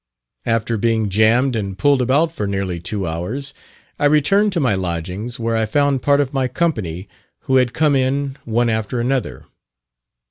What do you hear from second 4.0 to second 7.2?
returned to my lodgings, where I found part of my company,